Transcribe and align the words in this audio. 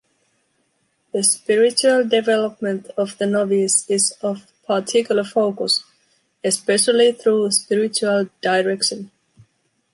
The 1.13 1.21
spiritual 1.23 2.07
development 2.09 2.87
of 2.97 3.19
the 3.19 3.27
novice 3.27 3.87
is 3.87 4.13
of 4.23 4.51
particular 4.65 5.23
focus, 5.23 5.83
especially 6.43 7.11
through 7.11 7.51
spiritual 7.51 8.27
direction. 8.41 9.11